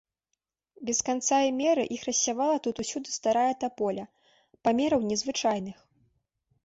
Без 0.89 0.99
канца 1.09 1.37
і 1.47 1.51
меры 1.57 1.83
іх 1.97 2.01
рассявала 2.09 2.57
тут 2.67 2.75
усюды 2.85 3.09
старая 3.19 3.51
таполя, 3.65 4.09
памераў 4.69 5.07
незвычайных. 5.11 5.77